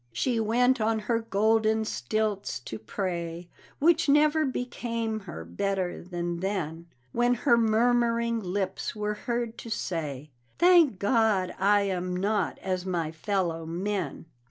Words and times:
She 0.11 0.39
went 0.39 0.81
on 0.81 0.97
her 0.97 1.19
golden 1.19 1.85
stilts 1.85 2.59
to 2.61 2.79
pray, 2.79 3.49
Which 3.77 4.09
never 4.09 4.45
became 4.47 5.19
her 5.19 5.45
better 5.45 6.01
than 6.03 6.39
then, 6.39 6.87
When 7.11 7.35
her 7.35 7.55
murmuring 7.55 8.39
lips 8.39 8.95
were 8.95 9.13
heard 9.13 9.59
to 9.59 9.69
say, 9.69 10.31
"Thank 10.57 10.97
God, 10.97 11.53
I 11.59 11.81
am 11.81 12.15
not 12.17 12.57
as 12.63 12.83
my 12.83 13.11
fellow 13.11 13.63
men!" 13.67 14.25